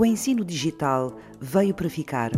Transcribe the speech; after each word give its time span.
O 0.00 0.06
ensino 0.06 0.42
digital 0.42 1.14
veio 1.38 1.74
para 1.74 1.90
ficar. 1.90 2.30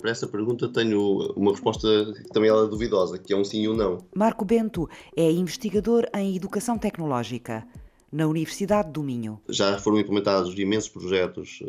Para 0.00 0.10
essa 0.10 0.26
pergunta 0.26 0.68
tenho 0.72 1.32
uma 1.36 1.52
resposta 1.52 1.86
que 2.12 2.28
também 2.30 2.50
é 2.50 2.66
duvidosa, 2.66 3.18
que 3.18 3.32
é 3.32 3.36
um 3.36 3.44
sim 3.44 3.62
e 3.62 3.68
um 3.68 3.76
não. 3.76 3.98
Marco 4.12 4.44
Bento 4.44 4.88
é 5.16 5.30
investigador 5.30 6.08
em 6.12 6.34
educação 6.34 6.76
tecnológica 6.76 7.64
na 8.10 8.26
Universidade 8.26 8.90
do 8.90 9.00
Minho. 9.00 9.40
Já 9.48 9.78
foram 9.78 10.00
implementados 10.00 10.58
imensos 10.58 10.88
projetos. 10.88 11.62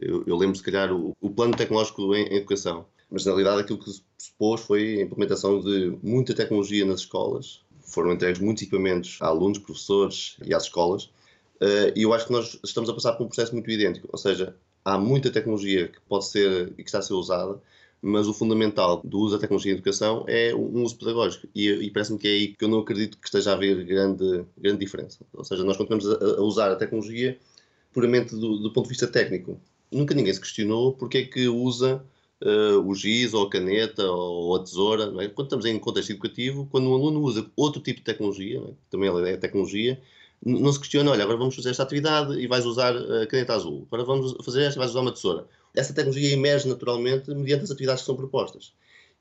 Eu, 0.00 0.24
eu 0.26 0.36
lembro, 0.36 0.56
se 0.56 0.62
calhar, 0.62 0.92
o, 0.92 1.16
o 1.20 1.30
plano 1.30 1.56
tecnológico 1.56 2.14
em, 2.14 2.26
em, 2.26 2.36
educação, 2.36 2.86
mas 3.10 3.24
na 3.24 3.32
realidade 3.32 3.60
aquilo 3.60 3.78
que 3.78 3.90
se 3.90 4.02
propôs 4.36 4.62
foi 4.62 4.98
a 4.98 5.02
implementação 5.02 5.60
de 5.60 5.96
muita 6.02 6.34
tecnologia 6.34 6.84
nas 6.84 7.00
escolas. 7.00 7.60
Foram 7.82 8.12
entregues 8.12 8.40
muitos 8.40 8.62
equipamentos 8.62 9.18
a 9.20 9.26
alunos, 9.26 9.58
professores 9.58 10.36
e 10.44 10.54
às 10.54 10.64
escolas. 10.64 11.10
Eh, 11.60 11.92
e 11.96 12.02
eu 12.02 12.12
acho 12.12 12.26
que 12.26 12.32
nós 12.32 12.58
estamos 12.64 12.90
a 12.90 12.94
passar 12.94 13.12
por 13.12 13.24
um 13.24 13.28
processo 13.28 13.52
muito 13.52 13.70
idêntico, 13.70 14.08
ou 14.10 14.18
seja, 14.18 14.56
há 14.84 14.98
muita 14.98 15.30
tecnologia 15.30 15.88
que 15.88 16.00
pode 16.08 16.26
ser 16.26 16.72
e 16.76 16.82
que 16.82 16.88
está 16.88 16.98
a 16.98 17.02
ser 17.02 17.14
usada, 17.14 17.60
mas 18.02 18.28
o 18.28 18.34
fundamental 18.34 19.00
do 19.02 19.18
uso 19.18 19.34
da 19.34 19.40
tecnologia 19.40 19.72
em 19.72 19.76
educação 19.76 20.24
é 20.28 20.54
um 20.54 20.82
uso 20.82 20.98
pedagógico. 20.98 21.48
E, 21.54 21.68
e 21.70 21.90
parece-me 21.90 22.18
que 22.18 22.28
é 22.28 22.30
aí 22.32 22.48
que 22.48 22.62
eu 22.64 22.68
não 22.68 22.80
acredito 22.80 23.16
que 23.16 23.26
esteja 23.26 23.52
a 23.52 23.54
haver 23.54 23.82
grande, 23.84 24.44
grande 24.58 24.78
diferença. 24.78 25.24
Ou 25.32 25.42
seja, 25.42 25.64
nós 25.64 25.78
continuamos 25.78 26.06
a, 26.10 26.38
a 26.38 26.42
usar 26.42 26.70
a 26.70 26.76
tecnologia 26.76 27.38
puramente 27.94 28.34
do, 28.34 28.58
do, 28.58 28.72
ponto 28.72 28.84
de 28.84 28.90
vista 28.90 29.06
técnico. 29.06 29.58
Nunca 29.94 30.14
ninguém 30.14 30.32
se 30.32 30.40
questionou 30.40 30.92
porque 30.92 31.18
é 31.18 31.24
que 31.24 31.48
usa 31.48 32.04
uh, 32.42 32.80
o 32.86 32.94
giz 32.94 33.32
ou 33.32 33.46
a 33.46 33.50
caneta 33.50 34.04
ou 34.04 34.56
a 34.56 34.58
tesoura. 34.60 35.04
É? 35.24 35.28
Quando 35.28 35.46
estamos 35.46 35.64
em 35.66 35.78
contexto 35.78 36.10
educativo, 36.10 36.68
quando 36.70 36.88
um 36.90 36.94
aluno 36.94 37.20
usa 37.20 37.50
outro 37.56 37.80
tipo 37.80 38.00
de 38.00 38.04
tecnologia, 38.04 38.60
é? 38.60 38.72
também 38.90 39.08
é 39.08 39.36
tecnologia, 39.36 40.00
não 40.44 40.72
se 40.72 40.78
questiona, 40.78 41.10
olha, 41.10 41.22
agora 41.22 41.38
vamos 41.38 41.54
fazer 41.54 41.70
esta 41.70 41.82
atividade 41.82 42.38
e 42.38 42.46
vais 42.46 42.66
usar 42.66 42.94
a 42.94 43.26
caneta 43.26 43.54
azul. 43.54 43.86
Agora 43.86 44.04
vamos 44.04 44.34
fazer 44.44 44.62
esta 44.62 44.78
e 44.78 44.80
vais 44.80 44.90
usar 44.90 45.00
uma 45.00 45.12
tesoura 45.12 45.48
essa 45.74 45.92
tecnologia 45.92 46.32
emerge 46.32 46.68
naturalmente 46.68 47.30
mediante 47.34 47.64
as 47.64 47.70
atividades 47.70 48.02
que 48.02 48.06
são 48.06 48.16
propostas. 48.16 48.72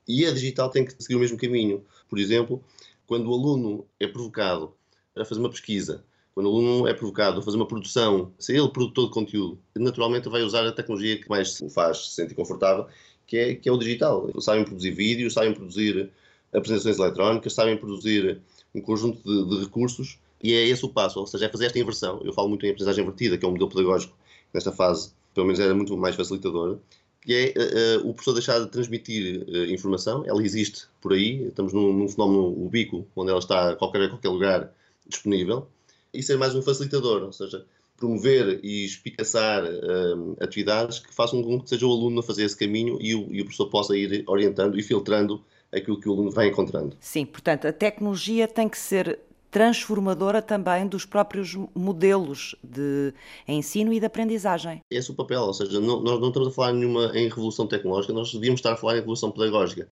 E 0.07 0.25
a 0.25 0.31
digital 0.31 0.69
tem 0.69 0.85
que 0.85 0.93
seguir 1.01 1.15
o 1.15 1.19
mesmo 1.19 1.37
caminho. 1.37 1.83
Por 2.07 2.19
exemplo, 2.19 2.63
quando 3.07 3.29
o 3.29 3.33
aluno 3.33 3.85
é 3.99 4.07
provocado 4.07 4.73
a 5.15 5.25
fazer 5.25 5.39
uma 5.39 5.49
pesquisa, 5.49 6.05
quando 6.33 6.47
o 6.47 6.49
aluno 6.49 6.87
é 6.87 6.93
provocado 6.93 7.39
a 7.39 7.43
fazer 7.43 7.57
uma 7.57 7.67
produção, 7.67 8.31
se 8.39 8.53
ele 8.55 8.67
produtor 8.69 9.05
de 9.05 9.11
conteúdo, 9.11 9.59
naturalmente 9.75 10.29
vai 10.29 10.41
usar 10.41 10.65
a 10.65 10.71
tecnologia 10.71 11.19
que 11.19 11.29
mais 11.29 11.61
o 11.61 11.69
faz 11.69 12.07
se 12.07 12.15
sentir 12.15 12.33
confortável, 12.33 12.87
que 13.27 13.37
é, 13.37 13.55
que 13.55 13.69
é 13.69 13.71
o 13.71 13.77
digital. 13.77 14.29
Sabem 14.41 14.63
produzir 14.63 14.91
vídeos, 14.91 15.33
sabem 15.33 15.53
produzir 15.53 16.09
apresentações 16.53 16.97
eletrónicas, 16.97 17.53
sabem 17.53 17.77
produzir 17.77 18.39
um 18.73 18.81
conjunto 18.81 19.21
de, 19.23 19.49
de, 19.49 19.63
recursos 19.63 20.17
e 20.41 20.53
é 20.53 20.67
esse 20.67 20.83
o 20.85 20.89
passo, 20.89 21.19
ou 21.19 21.27
seja, 21.27 21.45
é 21.45 21.49
fazer 21.49 21.67
esta 21.67 21.79
inversão. 21.79 22.21
Eu 22.23 22.33
falo 22.33 22.49
muito 22.49 22.65
em 22.65 22.69
aprendizagem 22.69 23.03
invertida, 23.03 23.37
que 23.37 23.45
é 23.45 23.47
um 23.47 23.51
modelo 23.51 23.69
pedagógico 23.69 24.15
nesta 24.53 24.71
fase 24.71 25.11
pelo 25.33 25.47
menos 25.47 25.59
era 25.59 25.73
muito 25.73 25.97
mais 25.97 26.15
facilitadora, 26.15 26.79
que 27.21 27.33
é 27.33 27.97
uh, 27.97 28.07
o 28.07 28.13
professor 28.13 28.33
deixar 28.33 28.59
de 28.59 28.67
transmitir 28.67 29.43
uh, 29.47 29.65
informação, 29.71 30.23
ela 30.25 30.43
existe 30.43 30.87
por 31.01 31.13
aí, 31.13 31.47
estamos 31.47 31.73
num, 31.73 31.91
num, 31.93 32.07
fenómeno 32.07 32.47
ubico, 32.63 33.07
onde 33.15 33.31
ela 33.31 33.39
está 33.39 33.71
a 33.71 33.75
qualquer, 33.75 34.03
a 34.03 34.09
qualquer 34.09 34.29
lugar 34.29 34.71
disponível, 35.07 35.67
e 36.13 36.21
ser 36.21 36.37
mais 36.37 36.53
um 36.55 36.61
facilitador, 36.61 37.23
ou 37.23 37.33
seja, 37.33 37.65
promover 37.97 38.59
e 38.63 38.85
espicaçar 38.85 39.63
uh, 39.63 40.35
atividades 40.39 40.99
que 40.99 41.13
façam 41.13 41.41
com 41.41 41.61
que 41.61 41.69
seja 41.69 41.85
o 41.85 41.91
aluno 41.91 42.19
a 42.19 42.23
fazer 42.23 42.43
esse 42.43 42.57
caminho 42.57 42.97
e 43.01 43.15
o, 43.15 43.33
e 43.33 43.41
o 43.41 43.45
professor 43.45 43.69
possa 43.69 43.95
ir 43.95 44.23
orientando 44.27 44.77
e 44.77 44.83
filtrando 44.83 45.43
aquilo 45.71 45.99
que 45.99 46.07
o 46.07 46.13
aluno 46.13 46.29
vai 46.29 46.47
encontrando. 46.47 46.95
Sim, 46.99 47.25
portanto, 47.25 47.67
a 47.67 47.73
tecnologia 47.73 48.47
tem 48.47 48.69
que 48.69 48.77
ser 48.77 49.19
transformadora 49.49 50.41
também 50.41 50.87
dos 50.87 51.05
próprios 51.05 51.55
modelos 51.75 52.55
de 52.63 53.13
ensino 53.47 53.93
e 53.93 53.99
de 53.99 54.05
aprendizagem. 54.05 54.81
Esse 54.89 55.11
é 55.11 55.13
o 55.13 55.15
papel, 55.15 55.41
ou 55.41 55.53
seja, 55.53 55.79
não, 55.79 56.01
nós 56.01 56.19
não 56.19 56.29
estamos 56.29 56.49
a 56.49 56.51
falar 56.51 56.73
nenhuma 56.73 57.11
em 57.15 57.29
revolução 57.29 57.67
tecnológica, 57.67 58.13
nós 58.13 58.33
devíamos 58.33 58.59
estar 58.59 58.73
a 58.73 58.75
falar 58.75 58.93
em 58.93 58.99
revolução 58.99 59.31
pedagógica. 59.31 59.87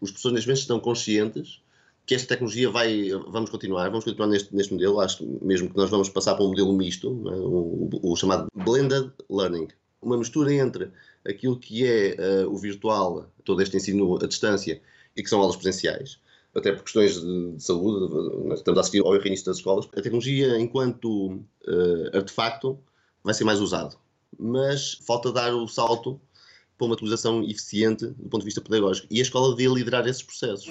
Os 0.00 0.10
professores 0.10 0.34
neste 0.34 0.48
momento 0.48 0.60
estão 0.60 0.80
conscientes 0.80 1.62
que 2.06 2.14
esta 2.14 2.28
tecnologia 2.28 2.70
vai, 2.70 3.10
vamos 3.28 3.50
continuar, 3.50 3.88
vamos 3.90 4.04
continuar 4.04 4.28
neste, 4.28 4.54
neste 4.54 4.72
modelo, 4.72 5.00
acho 5.00 5.26
mesmo 5.42 5.68
que 5.68 5.76
nós 5.76 5.90
vamos 5.90 6.08
passar 6.08 6.36
para 6.36 6.44
um 6.44 6.48
modelo 6.48 6.72
misto, 6.72 7.08
é? 7.08 7.36
o, 7.36 7.90
o, 8.00 8.16
chamado 8.16 8.46
blended 8.54 9.10
learning, 9.28 9.66
uma 10.00 10.16
mistura 10.16 10.54
entre 10.54 10.90
aquilo 11.26 11.58
que 11.58 11.84
é 11.84 12.44
uh, 12.44 12.48
o 12.48 12.56
virtual, 12.56 13.28
todo 13.44 13.60
este 13.60 13.76
ensino 13.76 14.16
à 14.22 14.26
distância, 14.26 14.80
e 15.16 15.22
que 15.22 15.28
são 15.28 15.40
aulas 15.40 15.56
presenciais, 15.56 16.20
até 16.54 16.72
por 16.72 16.84
questões 16.84 17.20
de, 17.20 17.52
de 17.52 17.62
saúde, 17.62 18.54
estamos 18.54 18.78
a 18.78 18.80
assistir 18.80 19.00
ao 19.00 19.18
reinício 19.18 19.46
das 19.46 19.56
escolas, 19.56 19.86
a 19.86 20.00
tecnologia, 20.00 20.56
enquanto 20.58 21.32
uh, 21.32 22.16
artefacto, 22.16 22.78
vai 23.24 23.34
ser 23.34 23.44
mais 23.44 23.60
usado. 23.60 23.96
Mas 24.38 24.94
falta 25.04 25.32
dar 25.32 25.52
o 25.54 25.66
salto 25.66 26.20
para 26.78 26.86
uma 26.86 26.94
utilização 26.94 27.42
eficiente 27.42 28.06
do 28.06 28.28
ponto 28.28 28.40
de 28.42 28.46
vista 28.46 28.60
pedagógico. 28.60 29.08
E 29.10 29.18
a 29.18 29.22
escola 29.22 29.50
devia 29.56 29.70
liderar 29.70 30.06
esses 30.06 30.22
processos. 30.22 30.68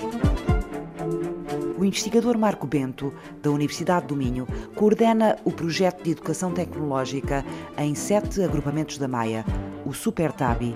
O 1.78 1.84
investigador 1.84 2.38
Marco 2.38 2.66
Bento, 2.66 3.14
da 3.44 3.52
Universidade 3.52 4.08
do 4.08 4.16
Minho, 4.16 4.48
coordena 4.76 5.38
o 5.44 5.52
projeto 5.52 6.04
de 6.04 6.12
educação 6.12 6.54
tecnológica 6.54 7.46
em 7.78 7.94
sete 7.94 8.42
agrupamentos 8.42 8.98
da 8.98 9.10
Maia, 9.10 9.44
o 9.86 9.92
Super 9.92 10.32
Tabi. 10.32 10.74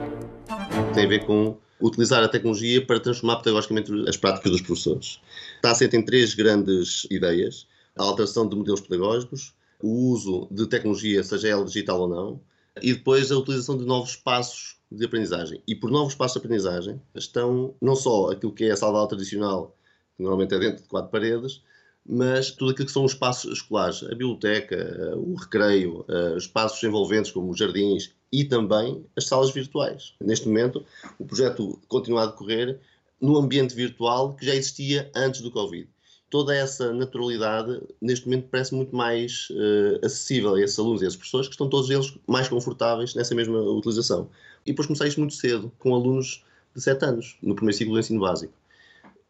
Tem 0.94 1.06
a 1.06 1.08
ver 1.08 1.26
com 1.26 1.58
utilizar 1.80 2.22
a 2.22 2.28
tecnologia 2.28 2.86
para 2.86 3.00
transformar 3.00 3.38
pedagogicamente 3.38 3.92
as 4.10 4.18
práticas 4.18 4.52
dos 4.52 4.62
professores. 4.62 5.22
Está 5.56 5.72
assente 5.72 5.96
em 5.96 6.04
três 6.04 6.36
grandes 6.36 7.08
ideias: 7.10 7.66
a 7.96 8.04
alteração 8.04 8.48
de 8.48 8.58
modelos 8.58 8.82
pedagógicos, 8.82 9.54
o 9.82 10.12
uso 10.12 10.50
de 10.52 10.68
tecnologia, 10.68 11.24
seja 11.24 11.48
ela 11.48 11.64
digital 11.64 12.02
ou 12.02 12.10
não, 12.10 12.42
e 12.82 12.94
depois 12.94 13.32
a 13.32 13.38
utilização 13.38 13.78
de 13.78 13.86
novos 13.86 14.10
espaços 14.12 14.76
de 14.92 15.06
aprendizagem. 15.06 15.62
E 15.66 15.76
por 15.76 15.92
novos 15.92 16.12
espaços 16.12 16.34
de 16.34 16.46
aprendizagem 16.46 17.02
estão 17.16 17.74
não 17.82 17.96
só 17.96 18.32
aquilo 18.32 18.52
que 18.52 18.66
é 18.66 18.72
a 18.72 18.76
sala 18.76 19.08
tradicional, 19.08 19.76
normalmente 20.20 20.54
é 20.54 20.60
dentro 20.60 20.84
de 20.84 20.90
quatro 20.90 21.10
paredes, 21.10 21.62
mas 22.06 22.52
tudo 22.52 22.72
aquilo 22.72 22.88
que 22.88 22.92
são 22.92 23.06
os 23.06 23.12
espaços 23.12 23.52
escolares, 23.54 24.04
a 24.04 24.10
biblioteca, 24.10 25.14
o 25.16 25.36
recreio, 25.36 26.04
eh, 26.08 26.34
os 26.36 26.44
espaços 26.44 26.82
envolventes 26.84 27.32
como 27.32 27.52
os 27.52 27.58
jardins 27.60 28.12
e 28.32 28.44
também 28.44 29.06
as 29.16 29.26
salas 29.26 29.52
virtuais. 29.52 30.16
Neste 30.20 30.48
momento, 30.48 30.84
o 31.20 31.26
projeto 31.26 31.80
continua 31.88 32.24
a 32.24 32.26
decorrer 32.26 32.80
no 33.22 33.38
ambiente 33.38 33.76
virtual 33.76 34.34
que 34.34 34.46
já 34.46 34.56
existia 34.56 35.12
antes 35.16 35.42
do 35.42 35.52
Covid. 35.52 35.88
Toda 36.30 36.56
essa 36.56 36.94
naturalidade, 36.94 37.82
neste 38.02 38.28
momento, 38.28 38.48
parece 38.50 38.74
muito 38.74 38.96
mais 38.96 39.48
uh, 39.52 40.06
acessível 40.06 40.54
a 40.56 40.62
esses 40.62 40.78
alunos 40.78 41.02
e 41.02 41.06
a 41.06 41.08
essas 41.08 41.20
pessoas 41.20 41.48
que 41.48 41.54
estão 41.54 41.68
todos 41.68 41.90
eles 41.90 42.14
mais 42.28 42.48
confortáveis 42.48 43.16
nessa 43.16 43.34
mesma 43.34 43.60
utilização. 43.62 44.30
E 44.64 44.72
depois 44.72 44.86
começar 44.86 45.08
isto 45.08 45.20
muito 45.20 45.34
cedo, 45.34 45.72
com 45.80 45.94
alunos 45.94 46.44
de 46.76 46.82
7 46.82 47.04
anos, 47.04 47.38
no 47.42 47.56
primeiro 47.56 47.78
ciclo 47.78 47.94
do 47.94 48.00
ensino 48.00 48.20
básico. 48.20 48.54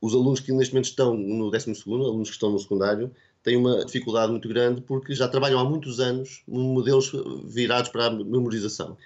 Os 0.02 0.14
alunos 0.14 0.40
que 0.40 0.52
neste 0.52 0.74
momento 0.74 0.86
estão 0.86 1.16
no 1.16 1.52
12 1.52 1.84
alunos 1.88 2.30
que 2.30 2.36
estão 2.36 2.52
no 2.52 2.60
secundário, 2.60 3.12
têm 3.44 3.58
uma 3.58 3.84
dificuldade 3.86 4.32
muito 4.32 4.48
grande 4.48 4.82
porque 4.82 5.14
já 5.14 5.28
trabalham 5.28 5.60
há 5.60 5.64
muitos 5.64 6.00
anos 6.00 6.42
modelos 6.48 7.12
virados 7.46 7.90
para 7.90 8.06
a 8.06 8.10
memorização. 8.10 8.98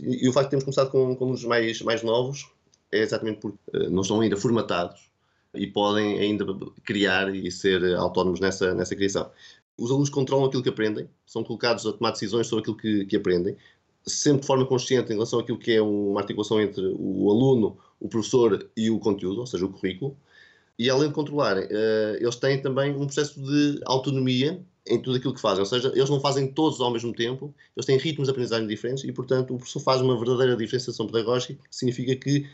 E 0.00 0.28
o 0.28 0.32
facto 0.32 0.46
de 0.46 0.50
termos 0.50 0.64
começado 0.64 0.90
com, 0.90 1.16
com 1.16 1.30
os 1.30 1.44
mais, 1.44 1.82
mais 1.82 2.02
novos 2.02 2.48
é 2.92 3.00
exatamente 3.00 3.40
porque 3.40 3.58
eh, 3.72 3.88
não 3.88 4.02
estão 4.02 4.20
ainda 4.20 4.36
formatados 4.36 5.10
e 5.54 5.66
podem 5.66 6.18
ainda 6.18 6.44
criar 6.84 7.34
e 7.34 7.50
ser 7.50 7.96
autónomos 7.96 8.40
nessa, 8.40 8.74
nessa 8.74 8.94
criação. 8.94 9.30
Os 9.76 9.90
alunos 9.90 10.10
controlam 10.10 10.46
aquilo 10.46 10.62
que 10.62 10.68
aprendem, 10.68 11.08
são 11.26 11.42
colocados 11.42 11.86
a 11.86 11.92
tomar 11.92 12.12
decisões 12.12 12.46
sobre 12.46 12.62
aquilo 12.62 12.76
que, 12.76 13.06
que 13.06 13.16
aprendem, 13.16 13.56
sempre 14.06 14.40
de 14.40 14.46
forma 14.46 14.66
consciente 14.66 15.10
em 15.10 15.14
relação 15.14 15.38
àquilo 15.38 15.58
que 15.58 15.72
é 15.72 15.82
uma 15.82 16.20
articulação 16.20 16.60
entre 16.60 16.82
o 16.98 17.30
aluno, 17.30 17.76
o 17.98 18.08
professor 18.08 18.68
e 18.76 18.90
o 18.90 18.98
conteúdo, 18.98 19.40
ou 19.40 19.46
seja, 19.46 19.64
o 19.64 19.68
currículo. 19.68 20.16
E 20.78 20.88
além 20.88 21.08
de 21.08 21.14
controlarem, 21.14 21.64
uh, 21.64 22.16
eles 22.18 22.36
têm 22.36 22.60
também 22.60 22.94
um 22.94 23.04
processo 23.04 23.40
de 23.40 23.80
autonomia 23.84 24.64
em 24.86 25.00
tudo 25.00 25.16
aquilo 25.16 25.34
que 25.34 25.40
fazem. 25.40 25.60
Ou 25.60 25.66
seja, 25.66 25.92
eles 25.94 26.08
não 26.08 26.20
fazem 26.20 26.48
todos 26.48 26.80
ao 26.80 26.90
mesmo 26.90 27.12
tempo, 27.12 27.54
eles 27.76 27.84
têm 27.84 27.98
ritmos 27.98 28.26
de 28.26 28.30
aprendizagem 28.30 28.66
diferentes 28.66 29.04
e, 29.04 29.12
portanto, 29.12 29.54
o 29.54 29.58
professor 29.58 29.80
faz 29.80 30.00
uma 30.00 30.16
verdadeira 30.18 30.56
diferenciação 30.56 31.06
pedagógica, 31.06 31.54
que 31.54 31.76
significa 31.76 32.16
que 32.16 32.46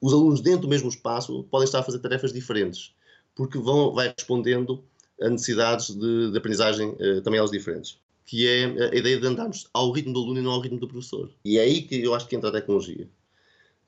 os 0.00 0.12
alunos 0.12 0.40
dentro 0.40 0.62
do 0.62 0.68
mesmo 0.68 0.88
espaço 0.88 1.44
podem 1.50 1.64
estar 1.64 1.80
a 1.80 1.82
fazer 1.82 1.98
tarefas 1.98 2.32
diferentes, 2.32 2.94
porque 3.34 3.58
vão, 3.58 3.92
vai 3.92 4.12
respondendo 4.16 4.82
a 5.20 5.28
necessidades 5.28 5.94
de, 5.94 6.30
de 6.30 6.38
aprendizagem 6.38 6.90
uh, 6.90 7.20
também 7.22 7.38
elas 7.38 7.50
diferentes. 7.50 7.98
Que 8.26 8.48
é 8.48 8.64
a 8.64 8.96
ideia 8.96 9.20
de 9.20 9.26
andarmos 9.26 9.68
ao 9.72 9.90
ritmo 9.90 10.12
do 10.12 10.20
aluno 10.20 10.40
e 10.40 10.42
não 10.42 10.52
ao 10.52 10.60
ritmo 10.60 10.80
do 10.80 10.88
professor. 10.88 11.30
E 11.44 11.58
é 11.58 11.62
aí 11.62 11.82
que 11.82 12.02
eu 12.02 12.14
acho 12.14 12.26
que 12.26 12.36
entra 12.36 12.48
a 12.48 12.52
tecnologia 12.52 13.08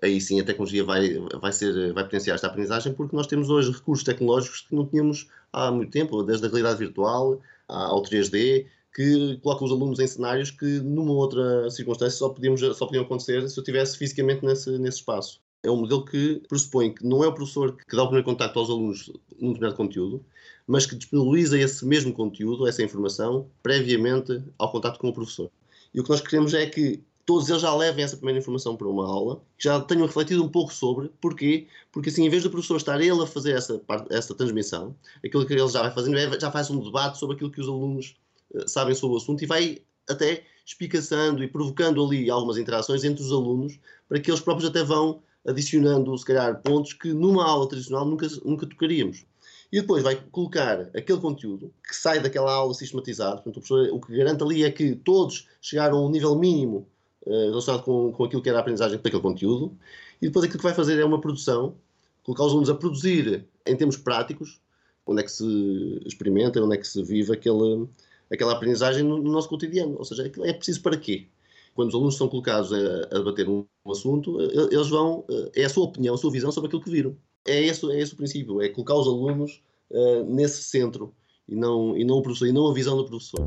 aí 0.02 0.20
sim 0.20 0.40
a 0.40 0.44
tecnologia 0.44 0.84
vai, 0.84 1.18
vai, 1.40 1.52
ser, 1.52 1.92
vai 1.92 2.04
potenciar 2.04 2.34
esta 2.34 2.46
aprendizagem, 2.46 2.92
porque 2.92 3.16
nós 3.16 3.26
temos 3.26 3.48
hoje 3.50 3.72
recursos 3.72 4.04
tecnológicos 4.04 4.62
que 4.62 4.74
não 4.74 4.86
tínhamos 4.86 5.28
há 5.52 5.70
muito 5.70 5.90
tempo, 5.90 6.22
desde 6.22 6.46
a 6.46 6.48
realidade 6.48 6.78
virtual 6.78 7.40
ao 7.68 8.02
3D, 8.02 8.66
que 8.94 9.38
coloca 9.42 9.64
os 9.64 9.70
alunos 9.70 9.98
em 9.98 10.06
cenários 10.06 10.50
que 10.50 10.80
numa 10.80 11.12
outra 11.12 11.68
circunstância 11.70 12.18
só, 12.18 12.28
podíamos, 12.28 12.60
só 12.60 12.86
podiam 12.86 13.04
acontecer 13.04 13.46
se 13.48 13.58
eu 13.58 13.62
estivesse 13.62 13.98
fisicamente 13.98 14.44
nesse, 14.44 14.70
nesse 14.78 14.98
espaço. 14.98 15.40
É 15.62 15.70
um 15.70 15.76
modelo 15.76 16.04
que 16.04 16.40
pressupõe 16.48 16.94
que 16.94 17.04
não 17.04 17.24
é 17.24 17.26
o 17.26 17.32
professor 17.32 17.76
que 17.76 17.96
dá 17.96 18.02
o 18.02 18.06
primeiro 18.06 18.24
contacto 18.24 18.58
aos 18.58 18.70
alunos 18.70 19.12
num 19.38 19.48
determinado 19.48 19.76
conteúdo, 19.76 20.24
mas 20.66 20.86
que 20.86 20.96
disponibiliza 20.96 21.58
esse 21.58 21.84
mesmo 21.86 22.12
conteúdo, 22.12 22.66
essa 22.66 22.82
informação, 22.82 23.48
previamente 23.62 24.42
ao 24.58 24.70
contato 24.70 24.98
com 24.98 25.08
o 25.08 25.12
professor. 25.12 25.50
E 25.94 26.00
o 26.00 26.04
que 26.04 26.10
nós 26.10 26.20
queremos 26.20 26.54
é 26.54 26.66
que 26.66 27.02
todos 27.26 27.48
eles 27.48 27.62
já 27.62 27.74
levem 27.74 28.04
essa 28.04 28.16
primeira 28.16 28.38
informação 28.38 28.76
para 28.76 28.86
uma 28.86 29.04
aula, 29.04 29.42
que 29.58 29.64
já 29.64 29.80
tenham 29.80 30.06
refletido 30.06 30.44
um 30.44 30.48
pouco 30.48 30.72
sobre. 30.72 31.10
Porquê? 31.20 31.66
Porque 31.92 32.08
assim, 32.08 32.24
em 32.24 32.30
vez 32.30 32.44
do 32.44 32.50
professor 32.50 32.76
estar 32.76 33.00
ele 33.00 33.20
a 33.20 33.26
fazer 33.26 33.52
essa, 33.52 33.80
essa 34.10 34.34
transmissão, 34.34 34.94
aquilo 35.24 35.44
que 35.44 35.52
ele 35.52 35.68
já 35.68 35.82
vai 35.82 35.90
fazendo 35.92 36.16
é 36.16 36.38
já 36.38 36.50
faz 36.50 36.70
um 36.70 36.78
debate 36.78 37.18
sobre 37.18 37.34
aquilo 37.34 37.50
que 37.50 37.60
os 37.60 37.68
alunos 37.68 38.16
uh, 38.54 38.68
sabem 38.68 38.94
sobre 38.94 39.14
o 39.14 39.18
assunto 39.18 39.42
e 39.42 39.46
vai 39.46 39.78
até 40.08 40.44
espicaçando 40.64 41.42
e 41.42 41.48
provocando 41.48 42.04
ali 42.04 42.30
algumas 42.30 42.58
interações 42.58 43.02
entre 43.02 43.22
os 43.22 43.32
alunos 43.32 43.78
para 44.08 44.20
que 44.20 44.30
eles 44.30 44.40
próprios 44.40 44.70
até 44.70 44.84
vão 44.84 45.20
adicionando, 45.46 46.16
se 46.16 46.24
calhar, 46.24 46.60
pontos 46.62 46.92
que 46.92 47.12
numa 47.12 47.44
aula 47.44 47.68
tradicional 47.68 48.04
nunca, 48.04 48.26
nunca 48.44 48.66
tocaríamos. 48.66 49.24
E 49.72 49.80
depois 49.80 50.02
vai 50.02 50.16
colocar 50.30 50.82
aquele 50.94 51.18
conteúdo 51.18 51.72
que 51.86 51.94
sai 51.94 52.20
daquela 52.20 52.52
aula 52.52 52.72
sistematizado. 52.74 53.42
Portanto, 53.42 53.56
o, 53.56 53.60
professor, 53.60 53.94
o 53.94 54.00
que 54.00 54.16
garante 54.16 54.42
ali 54.42 54.64
é 54.64 54.70
que 54.70 54.94
todos 54.94 55.48
chegaram 55.60 55.98
a 55.98 56.06
um 56.06 56.10
nível 56.10 56.36
mínimo 56.36 56.88
uh, 57.26 57.50
relacionado 57.50 57.82
com, 57.82 58.12
com 58.12 58.24
aquilo 58.24 58.42
que 58.42 58.48
era 58.48 58.58
a 58.58 58.60
aprendizagem 58.60 58.96
daquele 58.96 59.22
conteúdo. 59.22 59.76
E 60.22 60.26
depois 60.26 60.44
aquilo 60.44 60.58
que 60.58 60.64
vai 60.64 60.74
fazer 60.74 60.98
é 60.98 61.04
uma 61.04 61.20
produção, 61.20 61.74
colocar 62.22 62.44
os 62.44 62.52
alunos 62.52 62.70
a 62.70 62.74
produzir 62.74 63.44
em 63.66 63.76
termos 63.76 63.96
práticos, 63.96 64.60
onde 65.04 65.20
é 65.20 65.24
que 65.24 65.32
se 65.32 66.02
experimenta, 66.06 66.62
onde 66.62 66.76
é 66.76 66.78
que 66.78 66.86
se 66.86 67.02
vive 67.02 67.32
aquele, 67.32 67.88
aquela 68.30 68.52
aprendizagem 68.52 69.02
no, 69.02 69.18
no 69.18 69.32
nosso 69.32 69.48
cotidiano. 69.48 69.96
Ou 69.98 70.04
seja, 70.04 70.30
é 70.44 70.52
preciso 70.52 70.80
para 70.82 70.96
quê? 70.96 71.26
Quando 71.76 71.90
os 71.90 71.94
alunos 71.94 72.16
são 72.16 72.26
colocados 72.26 72.72
a, 72.72 72.76
a 72.76 73.18
debater 73.18 73.48
um, 73.48 73.66
assunto, 73.86 74.40
eles 74.40 74.88
vão, 74.88 75.24
é 75.54 75.64
a 75.64 75.68
sua 75.68 75.84
opinião, 75.84 76.14
a 76.14 76.18
sua 76.18 76.32
visão 76.32 76.50
sobre 76.50 76.68
aquilo 76.68 76.82
que 76.82 76.90
viram. 76.90 77.14
É 77.46 77.62
esse, 77.62 77.88
é 77.92 78.00
esse 78.00 78.14
o 78.14 78.16
princípio, 78.16 78.60
é 78.60 78.68
colocar 78.70 78.94
os 78.94 79.06
alunos 79.06 79.62
uh, 79.90 80.24
nesse 80.24 80.62
centro 80.64 81.14
e 81.46 81.54
não, 81.54 81.96
e 81.96 82.04
não 82.04 82.16
o 82.16 82.22
professor, 82.22 82.48
e 82.48 82.52
não 82.52 82.66
a 82.66 82.74
visão 82.74 82.96
do 82.96 83.04
professor. 83.04 83.38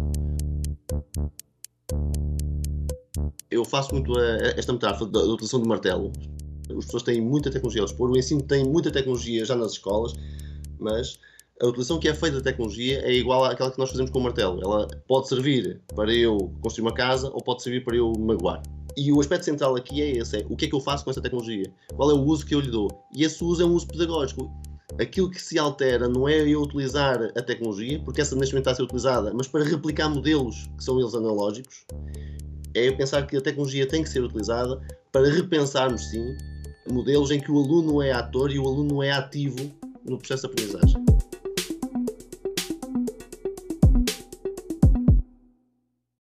Eu 3.50 3.66
faço 3.66 3.94
muito 3.94 4.18
a, 4.18 4.38
esta 4.56 4.72
metáfora 4.72 5.10
da, 5.10 5.20
da 5.20 5.28
utilização 5.28 5.60
do 5.60 5.68
martelo. 5.68 6.14
As 6.70 6.86
pessoas 6.86 7.04
têm 7.04 7.20
muita 7.20 7.50
tecnologia 7.50 7.82
ao 7.82 7.88
dispor, 7.88 8.12
o 8.12 8.18
ensino 8.18 8.44
tem 8.44 8.64
muita 8.64 8.92
tecnologia 8.92 9.44
já 9.44 9.56
nas 9.56 9.72
escolas, 9.72 10.14
mas 10.80 11.20
a 11.62 11.68
utilização 11.68 12.00
que 12.00 12.08
é 12.08 12.14
feita 12.14 12.38
da 12.38 12.44
tecnologia 12.44 13.02
é 13.02 13.14
igual 13.14 13.44
àquela 13.44 13.70
que 13.70 13.78
nós 13.78 13.90
fazemos 13.90 14.10
com 14.12 14.20
o 14.20 14.24
martelo. 14.24 14.62
Ela 14.64 14.88
pode 15.08 15.28
servir 15.28 15.82
para 15.94 16.12
eu 16.14 16.38
construir 16.62 16.86
uma 16.86 16.94
casa 16.94 17.30
ou 17.30 17.42
pode 17.44 17.62
servir 17.62 17.84
para 17.84 17.96
eu 17.96 18.14
magoar. 18.18 18.62
E 18.96 19.12
o 19.12 19.20
aspecto 19.20 19.46
central 19.46 19.76
aqui 19.76 20.02
é 20.02 20.18
esse: 20.18 20.38
é 20.38 20.46
o 20.50 20.56
que 20.56 20.66
é 20.66 20.68
que 20.70 20.76
eu 20.76 20.80
faço 20.80 21.04
com 21.04 21.12
essa 21.12 21.22
tecnologia? 21.22 21.72
Qual 21.96 22.10
é 22.10 22.14
o 22.14 22.24
uso 22.24 22.46
que 22.46 22.56
eu 22.56 22.62
lhe 22.62 22.72
dou? 22.72 22.88
E 23.14 23.24
esse 23.24 23.44
uso 23.44 23.62
é 23.62 23.66
um 23.66 23.74
uso 23.74 23.88
pedagógico. 23.88 24.50
Aquilo 25.00 25.30
que 25.30 25.42
se 25.42 25.58
altera 25.60 26.10
não 26.10 26.28
é 26.28 26.42
eu 26.48 26.62
utilizar 26.62 27.22
a 27.36 27.42
tecnologia, 27.42 28.02
porque 28.04 28.22
essa 28.22 28.36
neste 28.36 28.54
momento 28.54 28.64
está 28.64 28.72
a 28.72 28.76
ser 28.76 28.84
utilizada, 28.84 29.34
mas 29.34 29.48
para 29.48 29.64
replicar 29.64 30.10
modelos 30.10 30.68
que 30.78 30.84
são 30.84 31.00
eles 31.00 31.14
analógicos, 31.14 31.86
é 32.74 32.88
eu 32.88 32.98
pensar 32.98 33.26
que 33.26 33.38
a 33.38 33.42
tecnologia 33.42 33.88
tem 33.88 34.04
que 34.04 34.10
ser 34.10 34.24
utilizada 34.24 34.82
para 35.12 35.30
repensarmos, 35.30 36.10
sim, 36.10 36.36
modelos 36.92 37.32
em 37.32 37.40
que 37.40 37.52
o 37.52 37.60
aluno 37.60 38.02
é 38.02 38.12
ator 38.12 38.52
e 38.52 38.60
o 38.60 38.68
aluno 38.68 39.02
é 39.02 39.12
ativo 39.12 39.72
no 40.04 40.18
processo 40.18 40.48
de 40.48 40.54
aprendizagem. 40.54 41.09